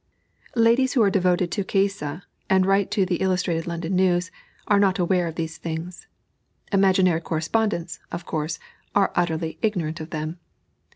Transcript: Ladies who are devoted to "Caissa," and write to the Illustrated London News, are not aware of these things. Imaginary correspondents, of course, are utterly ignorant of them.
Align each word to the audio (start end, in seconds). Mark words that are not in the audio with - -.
Ladies 0.55 0.93
who 0.93 1.03
are 1.03 1.11
devoted 1.11 1.51
to 1.51 1.63
"Caissa," 1.63 2.23
and 2.49 2.65
write 2.65 2.89
to 2.89 3.05
the 3.05 3.17
Illustrated 3.17 3.67
London 3.67 3.95
News, 3.95 4.31
are 4.67 4.79
not 4.79 4.97
aware 4.97 5.27
of 5.27 5.35
these 5.35 5.59
things. 5.59 6.07
Imaginary 6.71 7.21
correspondents, 7.21 7.99
of 8.11 8.25
course, 8.25 8.57
are 8.95 9.13
utterly 9.15 9.59
ignorant 9.61 10.01
of 10.01 10.09
them. 10.09 10.39